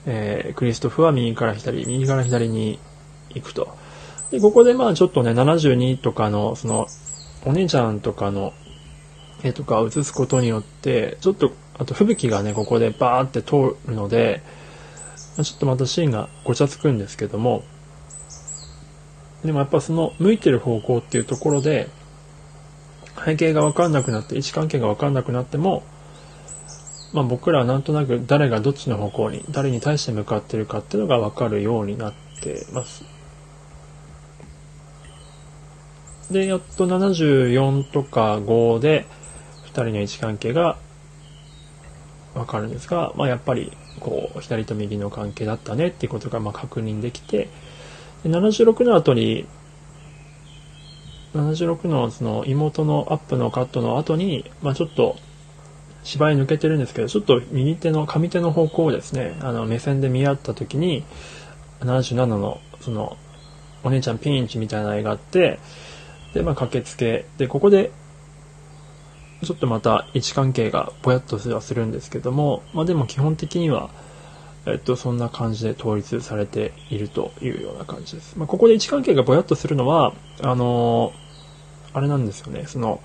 [0.05, 2.79] えー、クリストフは右から左、右から左に
[3.29, 3.75] 行くと。
[4.31, 6.87] で、ここでまあちょっとね、72とかの、その、
[7.45, 8.53] お姉ちゃんとかの
[9.43, 14.43] 絵とかを映すことによって、ちょっと、あと吹雪がね、ここでバーって通るので、
[15.37, 17.63] ちょっとまたシーンがごちゃつくんですけども、
[19.43, 21.89] でもやっぱその向いてる方向っていうところで、
[23.25, 25.83] 背景がわかんなくなって、位置関係がわかんなくなっても、
[27.13, 33.03] まあ僕らはなんとなく誰がどっちの方向に、誰に対して向かってるかっていうのがわかるようになってます。
[36.31, 39.05] で、やっと74とか5で
[39.65, 40.77] 2人の位置関係が
[42.33, 47.49] わかるんですが、まあやっぱりこう左と右の関係だったねっていうことがま確認できて、
[48.23, 49.45] で76の後に、
[51.33, 55.17] 76のその妹のアップのカットの後に、まあちょっと
[56.03, 61.03] 芝居抜けてるんですけど、ちょっと右手の、上手の方向をですね、あの、目線で見合った時に、
[61.81, 63.17] 77の、その、
[63.83, 65.59] お姉ちゃんピンチみたいな絵があって、
[66.33, 67.91] で、まあ、駆けつけ、で、ここで、
[69.43, 73.89] ちょっとまた位置関係がぼやっとはするんですけども、まあ、でも基本的には、
[74.67, 78.37] えっと、そんな感じで統一されているというような感じです。
[78.37, 83.01] まあ、ここで位置関係がぼやっとするのは、あのー、あれなんですよね、その、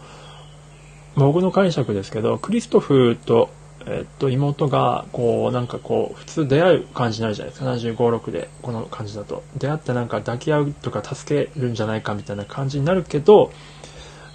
[1.17, 3.49] 僕の解釈ですけど、クリストフと、
[3.89, 7.71] えっと、妹が、こう、なんかこう、普通出会う感じになるじゃないですか。
[7.71, 9.45] 75、6で、この感じだと。
[9.57, 13.53] 出会ってなんか抱き合うとか助けるんじゃないかみたいな感じになるけど、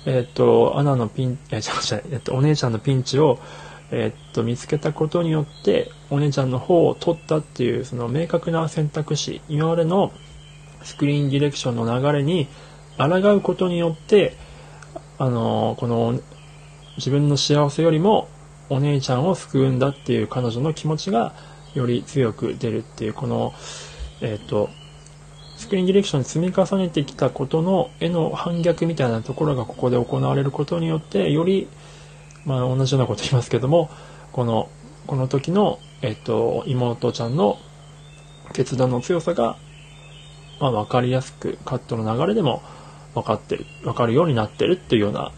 [0.05, 3.39] えっと、アナのピン、え、じゃじゃえっと、お姉ちゃんのピンチを、
[3.91, 10.13] えっと、見つけたことによって、お姉ちゃんの方を取ったっていう、その明確な選択肢、今までの
[10.83, 12.47] スクリーンディレクションの流れに
[12.97, 14.37] 抗うことによって、
[15.17, 16.19] あの、この
[16.97, 18.29] 自分の幸せよりも
[18.71, 21.33] お姉ちゃんを救うんだっていう彼女の気持ちが
[21.75, 23.53] より強く出るっていうこの、
[24.21, 24.69] えっ、ー、と
[25.57, 31.67] スクリーンディレクションに積み重ねてきたことの絵の反逆みたいなところがここで行われることによってより、
[32.45, 33.89] まあ、同じようなこと言いますけども
[34.31, 34.69] この
[35.05, 37.57] この時の、えっ、と妹ちゃんの
[38.53, 39.57] 決断の強さが、
[40.61, 42.63] まあ、分かりやすくカットの流れでも
[43.15, 45.33] 分かってる分かるようになってるっていうような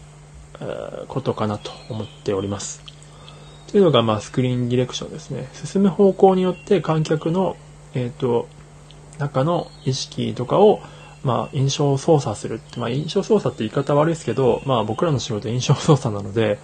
[0.60, 2.83] えことかなと思っております。
[3.74, 5.48] というのが、まあ、スクリーンディレクションですね。
[5.52, 7.56] 進む方向によって観客の、
[7.92, 8.46] えっ、ー、と、
[9.18, 10.80] 中の意識とかを、
[11.24, 16.60] まあ、印象操作するって、まあ、印象操作って言い方悪いですけど、まあ、僕らの仕事は印象操作なので、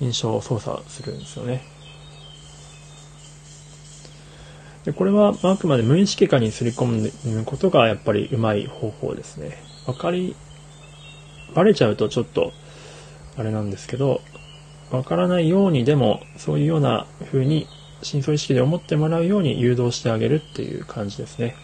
[0.00, 1.62] 印象操作するんですよね。
[4.86, 9.62] でこれはあくまで無意識化にすり込むことがやっぱりうまい方法ですね。
[9.86, 10.34] わかり
[11.54, 12.54] バレちゃうとちょっと、
[13.36, 14.22] あれなんですけど、
[14.90, 17.66] わからないようにでも、そういうような風に、
[18.02, 21.56] 深層意識で思ってもらうように誘導してあげるっていう感じですね。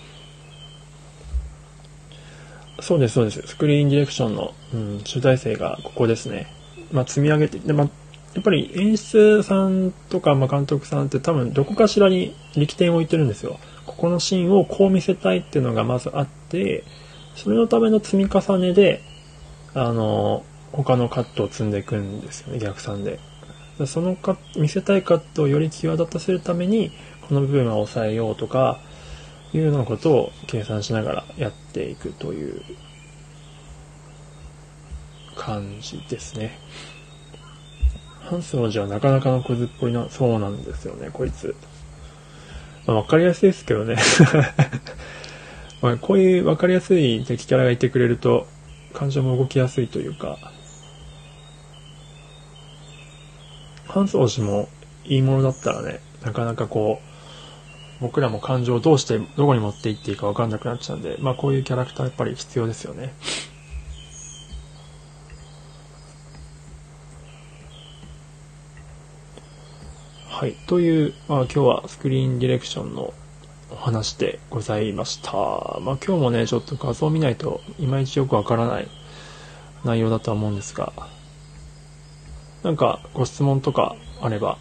[2.80, 3.42] そうです、そうです。
[3.46, 6.46] スクリーンディレクションの、うん、集大成がここですね。
[6.92, 7.88] まあ、積み上げて、で、まあ、
[8.34, 13.58] やっぱり演出さんとか、まあ、監督さんって多分どこかしらに力点を置いてるんですよ。
[13.86, 16.84] ここのシーンをこう見せたいっていうのがまずあって、
[17.36, 19.02] それのための積み重ねで、
[19.72, 20.44] あの、
[20.82, 23.20] 他のカットを積んでいくんですよね、逆算で。
[23.86, 26.90] そのか見せたいカットをより際立たせるために、
[27.28, 28.78] この部分は抑えようとか、
[29.52, 32.60] いうようなことを計算しながらやっていくという
[35.36, 36.58] 感じですね。
[38.20, 41.54] ハンス王子はなかなかのクズっぽいな、そうなんですよね、こいつ。
[42.86, 43.96] まあ、わかりやすいですけどね。
[45.82, 48.46] まあ、こういうわかりやすい敵キャラがいてくれると、
[48.92, 50.38] 感情も動きやすいというか、
[53.94, 54.68] ハンス王子も
[55.04, 63.14] いいものだったらね、なかなかこう、僕らも感情をどうしてどこに持っていっていいかわかんなくなっちゃうんで、まあこういうキャラクターやっぱり必要ですよね。
[70.26, 70.54] はい。
[70.66, 73.14] という、まあ今日はスクリーンディレクションの
[73.70, 75.30] お話でございました。
[75.30, 78.88] まあ今日もね、ちょっと画像を見ないといまいちよくわからない
[79.84, 80.92] 内容だとは思うんですが、
[82.64, 84.58] なんかご質問とかあれば。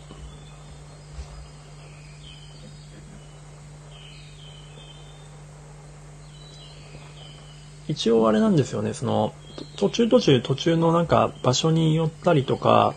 [7.87, 9.33] 一応あれなんですよね、その、
[9.77, 12.95] 途中途中途中のなんか場所に寄ったりとか、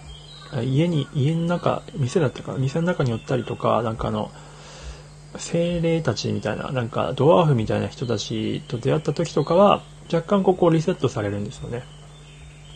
[0.63, 4.31] 家に、家の中、店だったかな、店の中に寄ったりとか、なんかあの、
[5.37, 9.83] 精霊たちみたいな、なんかドワーフみたいな人たちと出会った時とかは、
[10.13, 11.83] 若干ここリセットされるんですよね。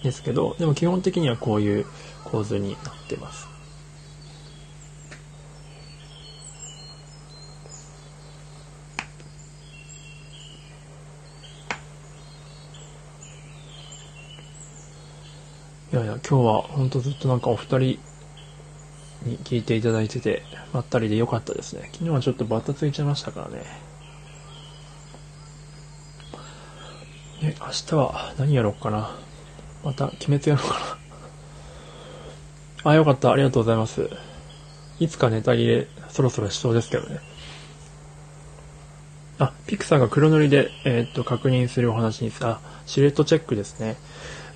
[0.02, 1.86] ですけど、でも基本的にはこういう
[2.24, 3.48] 構図になってます。
[15.92, 17.78] いやいや、今日は本当ずっとなんかお二人
[19.24, 21.90] に聞いていただいてて、まったりで良かったですね。
[21.92, 23.64] 昨日はちょっとバタついちゃいましたからね。
[27.42, 29.16] 明日は何やろうかな。
[29.84, 30.98] また、鬼滅やろうか
[32.84, 32.90] な。
[32.90, 33.32] あ、よかった。
[33.32, 34.10] ありがとうございます。
[34.98, 37.20] いつかネタ入れ、そろそろしそうですけどね。
[39.38, 43.96] あ、ピクサーが黒塗りで、えー、っと、確認するお話にさ、シルエットチェックですね。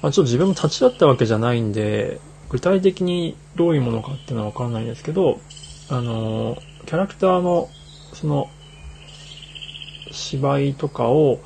[0.02, 2.20] まあ、ちょっと自分も立ち会ったわけじゃないんで、
[2.50, 5.40] 具体的にどういうものかっていうのはわかんないんですけど、
[5.88, 7.70] あの、キャラクターの、
[8.12, 8.50] その、
[10.10, 11.40] 芝居とかを、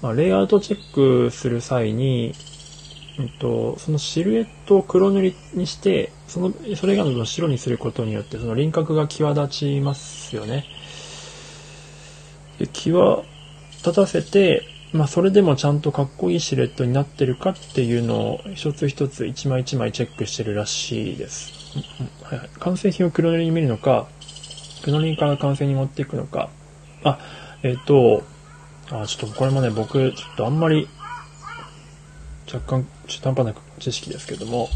[0.00, 0.94] まあ、レイアウトチェッ
[1.26, 2.34] クする際に、
[3.18, 10.66] えっと、そのシルエットを黒塗りにして、その、それ以外の白にすることによって、その輪郭が際立ちますよね。
[12.58, 13.24] で際
[13.78, 14.62] 立たせて、
[14.92, 21.52] まあ、それでもちゃんとかっこいいシルエットになってるかっていうのを一つ一つ一枚一枚チェックしてるらしいです。
[22.22, 24.06] はいはい、完成品を黒塗りに見るのか、
[24.82, 26.50] 黒塗りから完成に持っていくのか。
[27.02, 27.18] あ、
[27.62, 28.22] えっ、と、
[28.90, 30.88] あ、ちょっとこれもね、僕、ちょっとあんまり、
[32.52, 34.68] 若干中途半端な知識ですけども、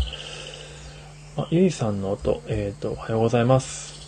[1.37, 3.99] あ、ゆいさんの音、えっ、ー、と、おはようございます。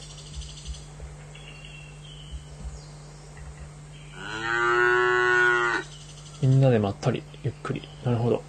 [6.40, 7.82] みんなでまったり、ゆっくり。
[8.04, 8.42] なるほど。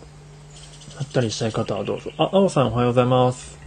[0.95, 2.11] まったりしたい方はどうぞ。
[2.17, 3.59] あ、あおさんおはようございます。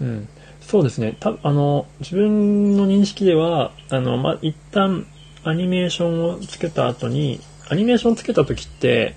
[0.00, 0.28] うん。
[0.60, 1.16] そうですね。
[1.18, 5.06] た、あの、自分の認識では、あの、まあ、一旦
[5.44, 9.16] アニメーションをつけた後に、アニメーションつけた時って、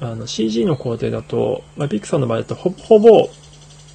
[0.00, 3.30] あの、CG の工程だと、まあ、ピクサーの場合だとほぼ、ほぼ、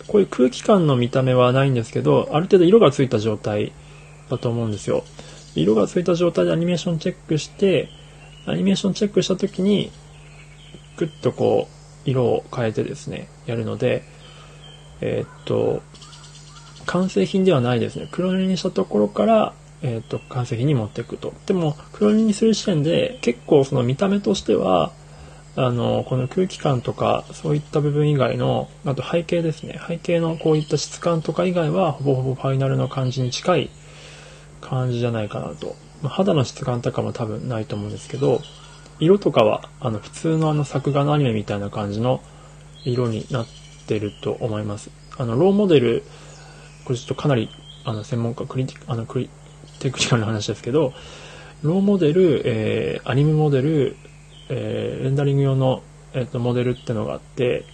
[0.08, 3.74] こういう空気感の見た目はないんですけど、ある程度色がついた状態
[4.30, 5.04] だと思うんですよ。
[5.56, 7.90] 色がついた状態でアニメーションチェックして、
[8.46, 9.92] アニメーションチェックした時に、
[10.98, 11.68] グッとこ
[12.06, 14.04] う、色を変えてですね、やるので、
[15.02, 15.82] えー、っと、
[16.86, 18.08] 完成品ではないですね。
[18.12, 21.34] 黒塗りにしたところから、えー、と、完成品に持っていくと。
[21.46, 24.92] でも、黒塗りにする時点で、結構その見た目としては、
[25.56, 29.80] あの、この空気感とか、そういった部分以外の、あと背景ですね。
[29.88, 33.70] 背景のこういった質感とか以外は、ほぼほぼファイナルの感じに近い
[34.62, 35.76] 感じじゃないかなと。
[36.04, 38.42] まあ、肌の質感とかも多分ないと思うんですけど、
[39.00, 42.22] 色とかは、あの、普通のあの作画のアニメみたいな感じの
[42.84, 43.48] 色になっ
[43.88, 44.92] てると思います。
[45.18, 46.04] あの、ローモデル、
[46.86, 47.50] これちょっとかなり、
[47.84, 49.30] あの、専門家、クリティあの、クリ、
[49.80, 50.94] テクニカルな話ですけど、
[51.64, 53.96] ローモデル、えー、アニメモデル、
[54.50, 55.82] えー、レンダリング用の、
[56.14, 57.66] えーと、モデルってのがあって、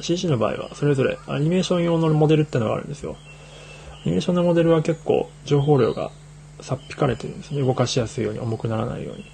[0.00, 3.16] CC の場合はそれぞれアニメーション用のモデルってのがあるんですよ。
[4.04, 6.10] アニメーションのモデルは結構情報量が
[6.60, 7.62] さっぴかれてるんですね。
[7.62, 9.24] 動かしやすいように重くならないように。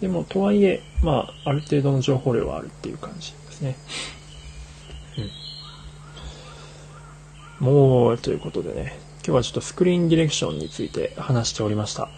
[0.00, 3.76] でも、とはいえ、まあ、ある程度の情報量はあるっていう感じですね。
[5.16, 5.30] うん。
[7.64, 12.10] もう、ということでね、今日はちょっとスクリーンディレクションについて話しておりました。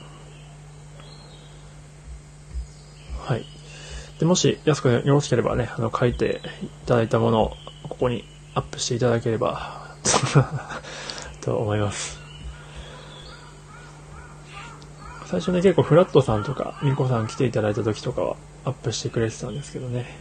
[3.21, 3.45] はい。
[4.19, 7.57] で、もし、安くよろしければね、あの、書いていただいたものを、
[7.89, 8.25] ここに
[8.55, 9.95] アップしていただければ
[11.41, 12.19] と思います。
[15.27, 20.19] 最初ね、結構フラットさんとか、ミコさん来ていただいた時とかはアップしてくれてたんですけどね。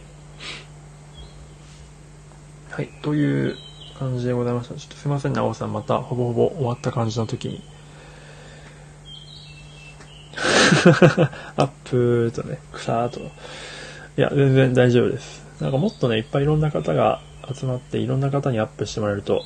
[2.70, 3.56] はい、という
[3.98, 4.74] 感じでございました。
[4.74, 5.72] ちょっとすいませんね、青さん。
[5.72, 7.62] またほぼほぼ終わった感じの時に。
[11.56, 13.20] アップーとね、くさーと。
[13.20, 13.24] い
[14.16, 15.44] や、全然大丈夫です。
[15.60, 17.20] なんかもっとね、いっぱいいろんな方が
[17.52, 19.42] 集まっていろんな方にアップしてもらえると、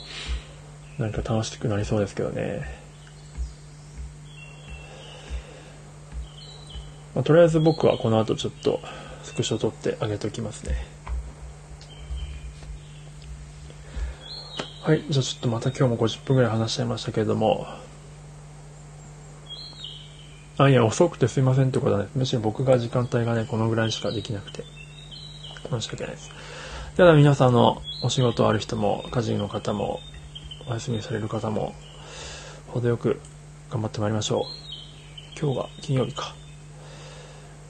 [0.98, 2.80] なんか楽しくなりそうですけどね。
[7.14, 8.80] まあ、とりあえず僕はこの後ちょっと
[9.22, 10.99] スクショ撮ってあげておきますね。
[14.82, 15.04] はい。
[15.10, 17.66] じゃあちょっとまた今日も50分くらい話しちゃいましたけれども。
[20.56, 24.64] あ、いや、遅くてすいませんってことはね、むしろ僕が時間帯がね、このぐらいしかできなくて、
[25.68, 26.30] 申し訳ないです。
[26.96, 30.00] ただ皆さんのお仕事ある人も、家事の方も、
[30.66, 31.74] お休みされる方も、
[32.68, 33.20] 程よく
[33.70, 35.38] 頑張ってまいりましょう。
[35.38, 36.34] 今日が金曜日か。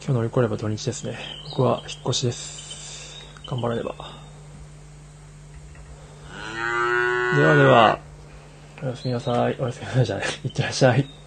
[0.00, 1.18] 今日乗り越えれば土日ですね。
[1.50, 3.20] 僕は引っ越しです。
[3.48, 4.19] 頑張らねば。
[7.36, 7.98] ではでは、
[8.82, 9.56] おやすみなさい。
[9.58, 10.26] おやすみなさいじゃない。
[10.44, 11.19] いってらっしゃい。